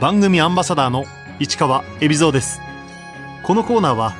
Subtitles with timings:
[0.00, 1.06] 番組アンバサダーの
[1.38, 2.60] 市川恵比蔵です。
[3.42, 4.12] このコーナーは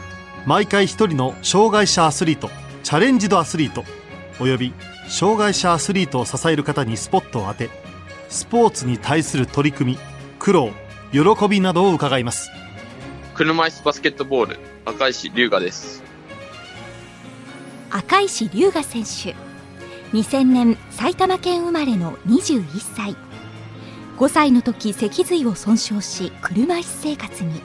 [0.46, 2.48] 毎回一人の障害者アスリート
[2.82, 3.84] チャレンジドアスリート
[4.40, 4.72] および
[5.06, 7.68] 障害者アスリートを支える方にスポットを当て
[8.30, 9.98] スポーツに対する取り組み
[10.38, 10.70] 苦労
[11.12, 12.50] 喜びなどを伺います。
[13.34, 16.02] 車椅子バスケットボール赤石龍河です。
[17.90, 19.36] 赤石龍河選手。
[20.16, 22.64] 2000年埼玉県生まれの21
[22.96, 23.14] 歳
[24.16, 27.60] 5歳の時脊髄を損傷し車椅子生活に。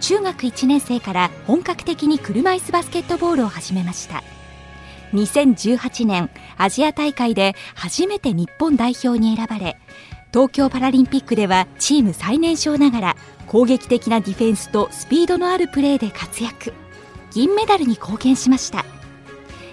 [0.00, 4.22] 中学1年生から本格的に車椅子バスケットボールを始めました。
[5.12, 9.76] 2018年アジア大会で初めて日本代表に選ばれ
[10.32, 13.16] 東京パラリンピックではチーム最年少ながら
[13.48, 16.72] 攻撃的なディフェンスとスピードのあるプレーで活躍。
[17.32, 18.84] 銀メダルに貢献しました。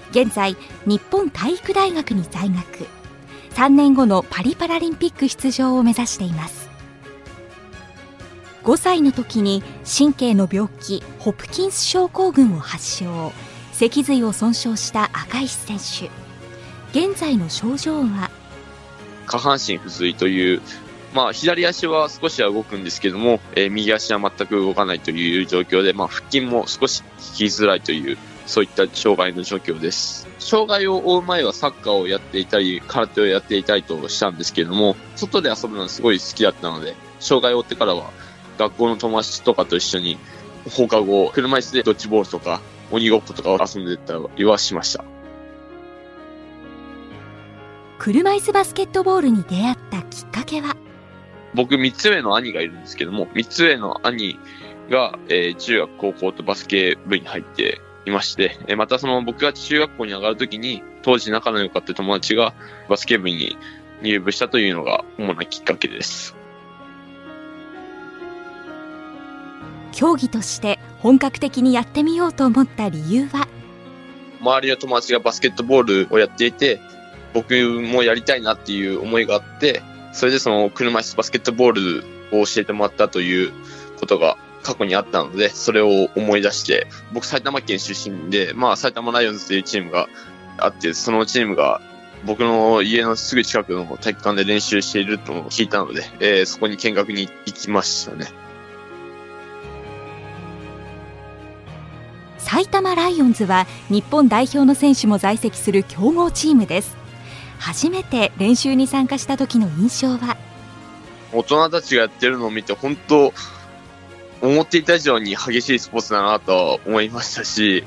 [0.10, 2.88] 現在日本体育大学に在学。
[3.58, 6.70] 3年後のパリパラリンピック出場を目指しています。
[8.66, 13.32] 5歳の時に神経の病気ホプキンス症候群を発症。
[13.72, 16.12] 脊髄を損傷した赤石選手。
[17.08, 18.30] 現在の症状は？
[19.26, 20.62] 下半身不随という
[21.16, 30.28] まあ、左足は少しは動くんですけども、えー、右足は全く動かないという状況で、まあ、腹筋も少し引きづらいという、そういった障害の状況です。
[30.40, 38.10] 障害を負う前はサッカーをやっていたり、空手をやっていたりとしたんですけれども、外で遊ぶのはすごい好きだったので、障害を負ってからは、
[38.58, 40.18] 学校の友達とかと一緒に、
[40.76, 45.04] 放課後、車椅子でドッジボールとか、鬼ごっことかを遊んでたりはしました。
[48.00, 50.78] 車椅子バスケットボールに出会ったきっかけは？
[51.54, 54.40] 僕三つ上の兄がいるんですけども、三つ上の兄
[54.90, 62.54] が、えー、中学、高校とバスケ部に入っていまして、えー、またその僕が中学校に上がるときに、当時仲の良かった友達が
[62.90, 63.58] バスケ部に
[64.02, 66.36] 入部したというのが主なきっかけです。
[69.92, 73.48] 競技として本格的にやってみようと思った理由は？
[74.40, 76.80] 周りの友達がバスケットボールをやっていて、
[77.34, 79.82] 僕もやりたいなっていう思いがあって、
[80.14, 82.02] それでその車椅子バスケットボー
[82.32, 83.52] ルを教えてもらったという
[84.00, 90.08] ことが過去にあったので、それを思い出して、僕埼玉県出身で、まあ埼玉ライオンズというチームが
[90.58, 91.82] あって、そのチームが
[92.26, 98.28] 僕の家のすぐ近くの体育館で練習していると聞いたので、えー、そこに見学に行きましたね。
[102.38, 106.96] 埼玉ライオンズは日本代表の選手も在籍する強豪チームです
[107.60, 110.38] 初めて練習に参加した時の印象は？
[111.34, 113.34] 大人たちがやってるのを見て本当
[114.42, 117.84] 思っていた以上に激しいスポーツだなと思いましたし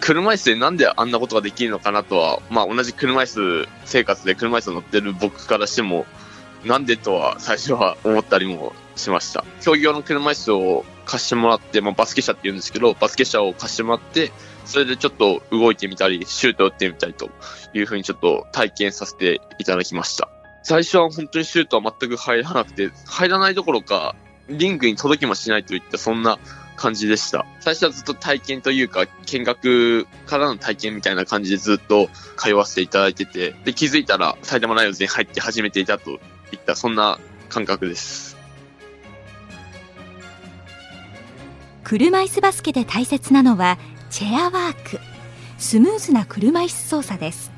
[0.00, 6.04] 車椅子でなんであんなことができるのかなとは、まあ、同じ車椅子生活で車椅子乗ってる僕からしても
[6.64, 9.44] なんでとは最初は思ったりもしました。
[9.62, 14.32] 競技用の車椅子を貸してもらって、まあ、バスケ車って言うんですけど、バスケ車を貸してもらって、
[14.64, 17.30] それでちょっと動いてみたり、シュート打ってみたりと
[17.72, 20.28] いうふうにちょっと体験させていただきました。
[20.62, 24.14] 最初は本当にシュートは全く入らなくて、入らないどころか、
[24.48, 26.38] リングに届きもしないといったそんな
[26.76, 27.46] 感じでした。
[27.60, 36.16] 最初はずっと体験というか、見学からの体験みたいな感じでずっと通わせていただいてて、で、気づいたら埼玉ライオンズに入って始めていたとい
[36.56, 38.38] った、そんな感覚です。
[41.88, 43.78] 車椅子バスケで大切なのは
[44.10, 45.00] チェアワーク
[45.56, 47.50] スムーズな車椅子操作です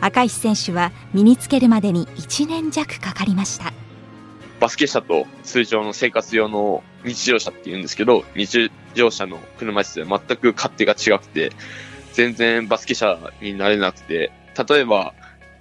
[0.00, 3.72] 赤石選手は身につけるまでに1年弱かかりました
[4.60, 11.52] バスケ車と通常の生活用の日常車って言うんですけど日常車の車椅子で全く勝手が違くて
[12.14, 14.32] 全然バスケ車になれなくて
[14.68, 15.14] 例えば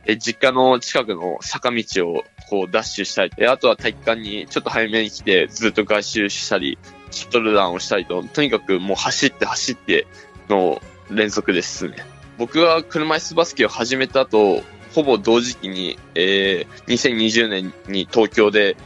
[0.07, 6.77] え実家の近くの坂道をこうダッシュしたり、あとは体育館にちょっと早めに来てずっと外周したり、
[7.09, 10.05] シュトルランをしたりと、とにかくもう走って走って
[10.47, 10.79] の
[11.09, 11.95] 連続ですね。
[12.37, 14.61] 僕が車椅子バスケを始めたと、
[14.95, 18.77] ほぼ同時期に、えー、2020年に東京で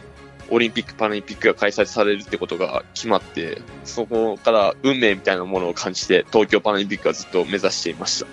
[0.50, 8.27] オリンピック、パラリンピックが開催されるってことが決まって、そこから運命みたいなものを感じて、東京パラリンピックはずっと目指していました。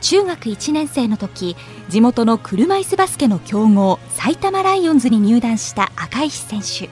[0.00, 1.56] 中学1年生の時
[1.88, 6.88] 地元の車椅子バスケの強豪埼玉ライオンズに入団した赤石選手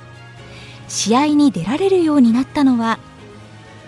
[0.89, 2.99] 試合に出られるようになったのは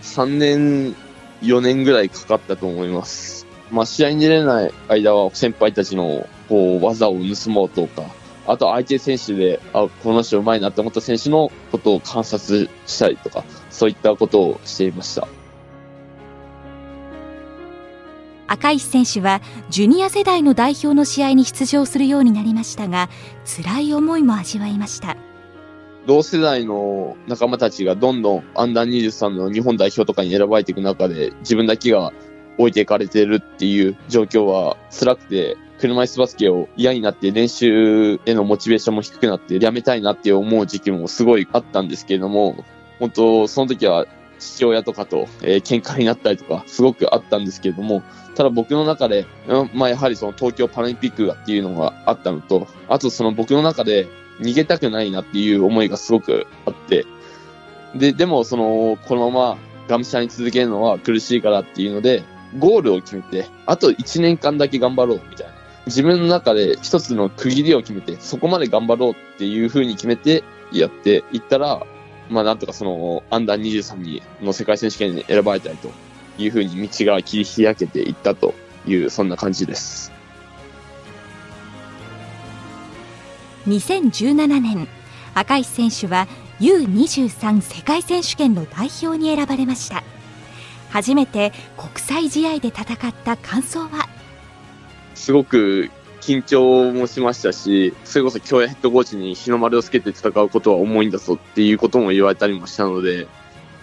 [0.00, 0.96] 3年
[1.42, 3.39] 4年ぐらいかかったと思います
[3.70, 8.02] まあ試合に出れない間は先輩たちのこう技を盗もうとか
[8.46, 15.28] あと相手選手で、あ、この人うまいなって思った選手のことを観察したりとか、そういったことをしていました。
[18.48, 23.08] 赤石選手はジュニア世代の代表の試合に出場するようになりましたが
[23.44, 25.16] 辛い思いも味わいました
[26.08, 32.12] 同世代の仲間たちがどんどんアンダー23の日本代表とかに選ばれていく中で自分だけが
[32.60, 42.64] 置いていかれてるっていう状況は辛くて車椅子バスケを嫌になって練習へのモチベーションも低くなってやめたいなって思う時期もすごいあったんですけれども
[42.98, 44.06] 本当その時は
[44.38, 48.02] 父親とかと、えー、喧嘩になったりとかすごくあったんですけれども
[48.34, 49.26] ただ僕の中で、
[49.74, 54.08] まあやはりその東京パラリンピックがっていうのがあったのと、あとその僕の中で
[54.40, 57.04] 逃げたくないなっていう思いがすごくあって、
[57.94, 59.58] で、でもその、このまま
[59.88, 62.22] がむしゃに続けるのは苦しいからっていうので、
[62.58, 65.52] ゴールを決めて、あと1年間だけ頑張ろうみたいな。
[65.86, 71.86] 自分の中で一つの区切りを決めて、そこまで頑張ろうっていう風に決めてやっていったら、
[72.28, 75.90] まあなんとかその、アンダー23にの世界選手権に選ばれたりと
[76.38, 78.54] いうふうに道が切り開けていったと
[78.86, 80.12] いうそんな感じです
[83.66, 84.88] 2017年
[85.34, 86.26] 赤石選手は
[86.60, 90.02] U23 世界選手権の代表に選ばれました
[90.90, 94.08] 初めて国際試合で戦った感想は？
[95.14, 95.90] すごく
[96.20, 103.26] 緊張もしましたし、それこそ京谷ヘッドコーチに日の丸をつけて戦うことは重いんだぞっていうことも言われたりもしたので、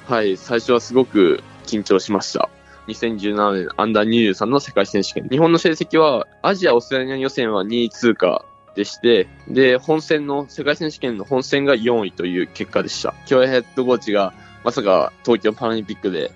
[0.08, 2.50] はい、最初はすごく緊張しました。
[2.88, 5.28] 2017年アンダー23の世界選手権。
[5.30, 8.46] 日本の成績はアジア・オーストラリア予選は2位通過
[8.76, 13.14] でして、で、本戦の世界選手権の本戦が4位という結果でした。
[13.26, 14.34] 競泳ヘッドコーチが
[14.64, 16.32] まさか東京パラリンピックで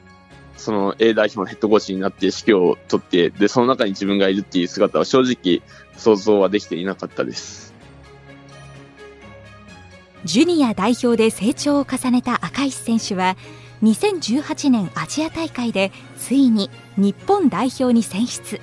[0.61, 5.61] その A 代表のヘッドコーチになって指揮を取って、で、その中に自分がいるっていう姿は正直
[5.97, 7.73] 想像はできていなかったです。
[10.23, 13.35] ジュニア代表で成長を重ねた赤石選手は、
[13.83, 18.61] 2018年アジア大会でついに日本代表に選出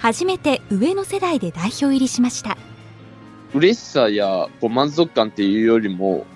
[0.00, 2.56] 初めて上の世代で代表入りしました
[3.54, 6.26] 嬉しさやこう満足感っていうよりも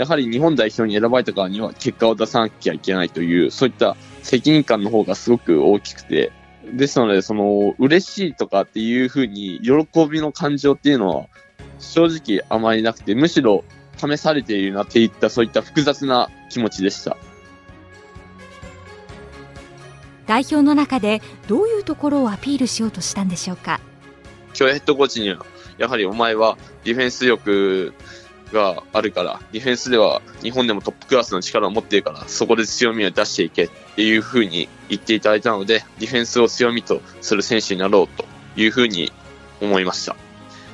[0.00, 6.32] やはり日本代表に選ばれたからには結果を出さなきゃいけないというそういった責任感の方がすごく大きくて
[6.72, 11.26] ですのでその嬉しいとかっていうふうに喜びの感情っていうのは
[11.78, 13.62] 正直あまりなくてむしろ
[13.98, 17.18] 試されているなっていったそういった複雑な気持ちでした。
[20.26, 23.80] 代表の中でどういうところをアピールしようとしたんでしょうか？
[24.58, 25.44] 今日ヘッドコーチには
[25.76, 27.92] やはりお前はディフェンス力
[28.52, 38.24] があるからディフェンスでは日本でもトップクラスの力を持っているからそこで強みを出していけっていうふうに言っていただいたのでディフェンスを強みとする選手になろうと
[38.56, 39.12] いうふうに
[39.60, 40.16] 思いました。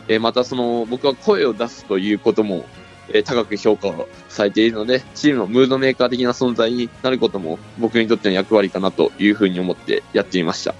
[0.08, 2.64] えまたその僕は声を出すということも
[3.12, 10.74] え高く評価をされているので、チームのムードメーカー的な存在になることも僕にとっての役割かなというふうに思ってやっていました。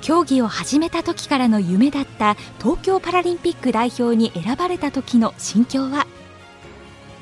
[0.00, 6.06] 競技を始めた時からの夢だった東京パラリンピック代表に選ばれた時の心境は？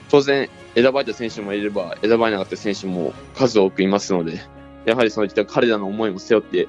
[0.09, 4.41] 当然選ばれた選手もいれば選ばれなかった選手も数多くいますので
[4.85, 6.69] やはりそういった彼らの思いも背負って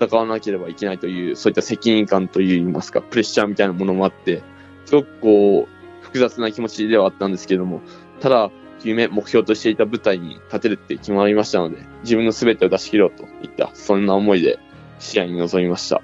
[0.00, 4.42] 戦わなければいけないというそういった責任感といいますかプレッシャーみたいなものもあって
[4.88, 7.82] すごくこう、複雑な気持ちではあったんですけども、
[8.20, 8.50] ただ、
[8.82, 14.58] 夢、目標としていた舞台に立てるって決まりましたので、自分の全てを出し切ろうといった、そんな思いで
[14.98, 16.02] 試合に臨みました。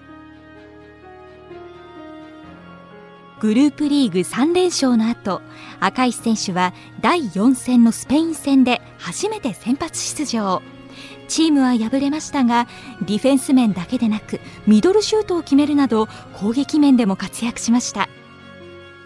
[3.40, 5.42] グループリーグ3連勝の後、
[5.80, 10.62] 赤石選手は第4戦のスペイン戦で初めて先発出場。
[11.28, 12.66] チームは敗れましたが、
[13.02, 18.08] ディフェンス面だけでなく、ミドルシュートを決めるなど、攻撃面でも活躍しました。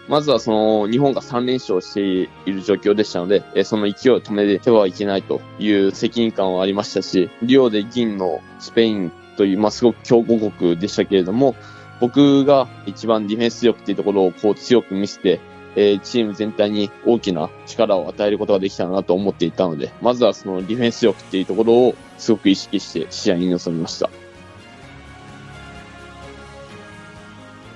[0.07, 11.55] まずはその日本が3連勝している状況でしたので、その勢いを止めてはいけないという責任感はありましたし、リオで銀のスペインという、まあ、すごく強豪国でしたけれども、
[12.01, 15.39] 僕が一番ディフェンス力っていうところをこう強く見せて、
[15.77, 24.09] えー、チーム全体に大きな力を与えることができたなと思っていたので、まずはそのディフェンス力っていうところをすごく意識して試合に臨みました。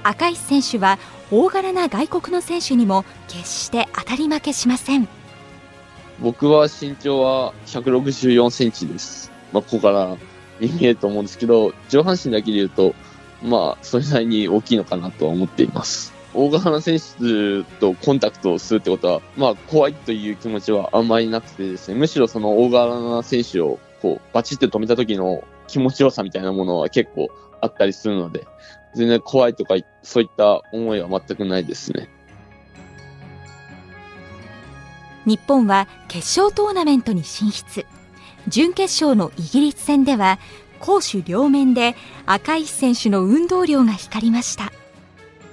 [0.03, 1.00] 赤石選手は
[1.32, 5.08] 大柄な外国の選手にも決して当たり負けしません
[6.20, 9.32] 僕は身長は164センチです。
[9.53, 10.17] まあ、ここから
[10.67, 12.96] 見えると思うんですけど、上半身だけで言うと、
[13.41, 16.13] まあ、それなりに大きいのかなとは思っています。
[16.34, 27.29] 大柄な選手とコンタクトをするってことは、まあ、怖いという気持ちはあんまりなくてですね、むしろその大柄な選手を、こう、バチッと止めた時の気持ちよさみたいなものは結構
[27.62, 28.48] あったりするので、
[28.96, 32.10] 全然怖いとか、そういった思いは全くないですね。
[35.25, 37.86] 日本は決勝トーナメントに進出。
[38.48, 40.40] 準決勝のイギリス戦では、
[40.80, 41.96] 攻守両面で
[42.26, 44.72] 赤石選手の運動量が光りました。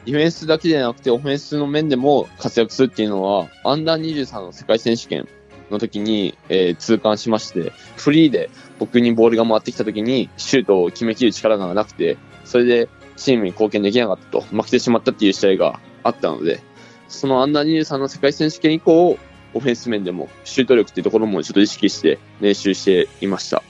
[0.05, 5.29] ディフェンスだけでなくてオフェンスの面でも活躍するっていうのは、アンダー23の世界選手権
[5.71, 16.61] の時に、えー、痛感しまして、フリーで僕にボールが回ってきた時にシュートを決めきる力がなくて、それでチームに貢献できなかったと、負けてしまったっていう試合があったので、
[17.09, 19.19] そのアンダー23の世界選手権以降、
[19.55, 23.63] オフェンス面でもシュート力っていうところもちょっと意識して練習していました。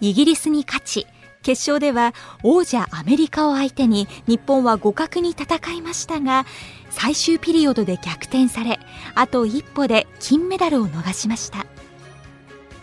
[0.00, 1.06] イギリスに勝ち、
[1.46, 2.12] 決勝では
[2.42, 6.44] 王者アメリカを相手に日本は互角に戦いましたが
[6.90, 8.80] 最終ピリオドで逆転され
[9.14, 11.64] あと一歩で金メダルを逃しました、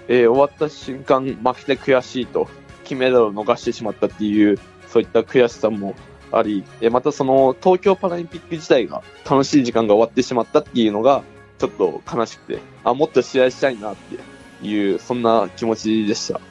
[0.08, 2.48] えー、終わった瞬間負けて悔しいと
[2.86, 5.94] 金メダルを逃してしまったっていうそういった悔しさも
[6.34, 11.24] あり、えー、またその東京パラリンピック自体が楽しい時間が終わってしまったっていうのが
[11.60, 16.42] ちょっと悲しくてあもっと試合したいなっていうそんな気持ちでした。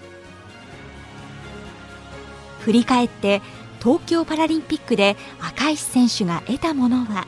[2.60, 3.42] 振り返って
[3.82, 7.26] 東京パラリンピックで赤石選手が得たものは？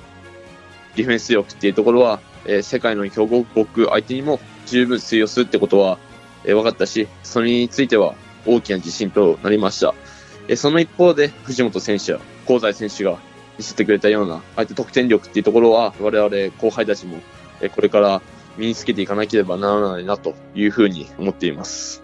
[0.94, 5.98] ディフェンス力っていうところは、えー、世界の強豪国相手にも十分通用するってことは、
[6.44, 8.14] えー、分かったし、それについては
[8.46, 9.92] 大きな自信となりました。
[10.46, 13.18] えー、その一方で藤本選手や香西選手が
[13.58, 17.18] 見せてくれたような相手得点力っていうところは我々後輩たちも、
[17.74, 18.22] これから
[18.56, 22.02] 身につけていかなければならないなというふうに思っています。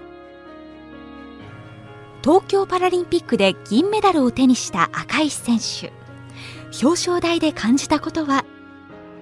[2.23, 5.91] 東京パラリンピックで銀メダルを手にした赤石選手
[6.85, 8.45] 表彰台で感じたことは？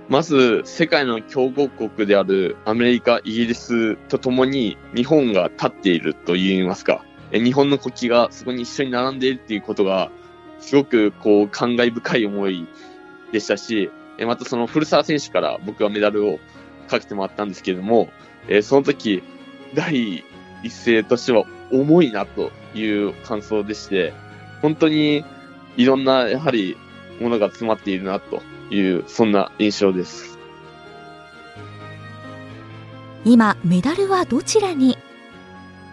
[0.09, 10.11] まず世界の強豪国であるアメリカ、イギリスとともに日本が立っていると言いますか、日本の国旗がそこに一緒に並んでいるっていうことが、
[10.61, 12.67] すごくこう感慨深い思い
[13.33, 13.91] でしたし、
[14.27, 16.39] またその古澤選手から僕はメダルを
[16.89, 18.11] かけてもらったんですけれども、
[18.63, 19.23] その時、
[19.75, 20.25] 第
[20.63, 24.13] 一声としては重いなという感想でして、
[24.63, 25.25] 本当に
[25.77, 26.77] いろんな、やはり、
[27.21, 30.39] ものが詰まっているなという、そんな印象です。
[33.25, 34.97] 今、メダルはどちらに？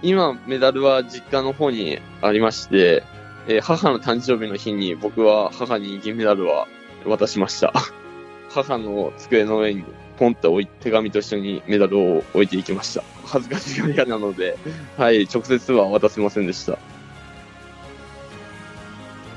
[0.01, 3.03] 今、メダルは実家の方にありまして、
[3.47, 6.67] えー、母の誕生日の日に僕は母に銀メダルは
[7.05, 7.73] 渡しました。
[8.49, 9.83] 母の机の上に
[10.17, 13.03] ポンと置い手紙と一緒にメダルを置いていきました。
[13.25, 14.57] 恥ずかしがり屋なので、
[14.97, 16.77] はい、直接は渡せませんでした。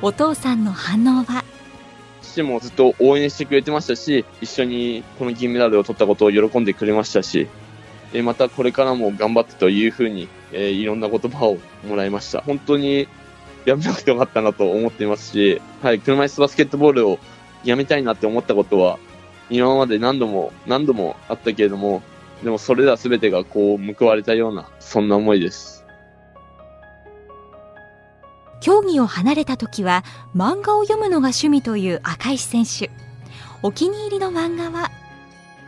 [0.01, 1.45] お父さんの反応は？
[2.23, 7.49] 父もずっと応援してくれてましたし、一緒にこの銀メダルを取ったことを喜んでくれましたし、
[8.15, 12.41] えまたこれからも頑張ってというふうに、えー、いろんな言葉をもらいました。
[12.43, 13.09] 本当に
[13.69, 17.19] やめなくてよかったなと思っていますし、はい、車椅子バスケットボールを
[17.65, 18.99] やめたいなって思ったことは、
[19.51, 22.03] 今まで何度も何度もあったけれども、
[22.43, 25.85] でもそれら全てがこう報われたような、そんな思いです。
[28.61, 32.91] 競技を離れた時は漫画を読むのが趣味という赤石選手。
[33.63, 34.91] お気に入りの漫画は？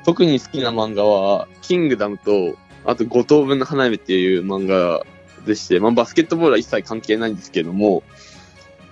[0.05, 5.05] 特に好きな漫画は、キングダムと、あと五等分の花嫁っていう漫画
[5.47, 8.03] でして、まあバスケットボールは一切関係ないんですけども、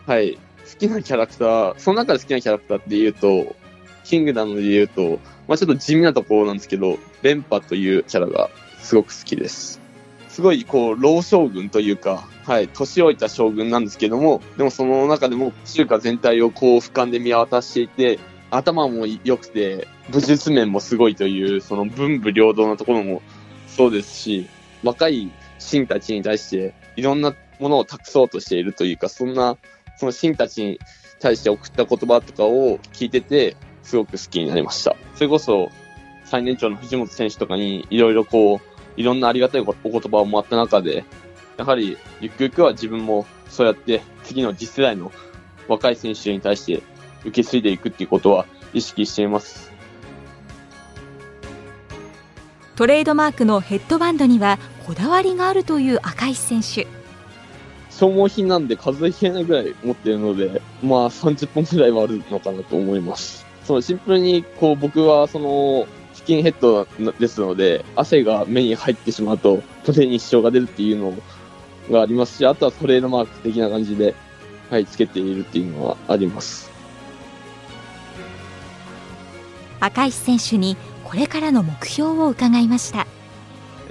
[0.07, 0.35] はい。
[0.35, 0.40] 好
[0.78, 3.57] きなキャラクター、その中で好きなキャラクターって言うと、
[4.05, 8.50] キングダムで言うと、まあちょっと地味なところなんですけど、連覇というキャラが
[8.81, 9.81] すごく好きです。
[10.28, 18.19] すごい、こう、老将軍というか、はい、年老いた将軍なんですけども、でもその中でも中華全体をこう俯瞰で見渡していて、
[18.50, 23.21] 頭も良くて、武術面もすごいという、その文武両道のところも
[23.67, 24.47] そうですし、
[24.83, 29.57] 若い臣たちに対していろんなものを託そうとしているというか、そんな、
[29.97, 30.81] その臣たちに
[31.21, 34.97] 対して送った言葉とかを聞いてて、すごく好きになりました。
[35.15, 35.71] それこそ、
[36.25, 41.05] 最年長の藤本選手とかに、いろいろこう、いろんなありがたいお言葉をもらった中で、
[41.57, 45.11] やはり、ゆくゆくは自分も、そうやって次の次世代の
[45.69, 46.83] 若い選手に対して
[47.23, 49.73] 受け継いでいくっていうことは意識しています。
[52.77, 56.87] トレードマークのヘッドバンドにはこだわりがあるという赤石選手。
[57.90, 63.45] 消耗品なんで数えきれないぐらい持っているので、まあ30本ぐらいはあるのかなと思います。
[63.64, 66.88] そのシンプルに、こう僕はその、スキンヘッド
[67.21, 71.12] ですので、汗が目に入ってしまうと、トレーに支障が出るっていうの
[71.90, 74.14] がありますし、あとはトレードマーク的な感じで、
[74.71, 76.71] はい、つけているっていうのはあります。
[79.80, 83.07] 赤石選手にこれからの目標を伺いました。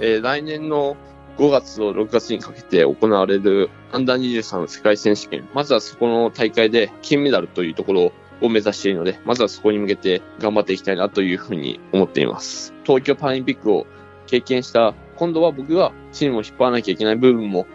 [0.00, 0.96] えー、来年の
[1.38, 5.48] 5月と6月にかけて行われるアンダー23世界選手権。
[5.54, 12.74] まずはそこの大会で金メダルというところを目指しているので、まずはそこに向けて頑張っていきたいなというふうに思っています。
[12.84, 13.86] 東京パラリンピックを
[14.26, 17.66] 経験した今度は僕がチームを引っ張らなきゃいけない部分も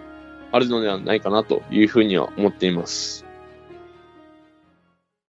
[0.52, 3.26] あるのではないかなというふうには思っています。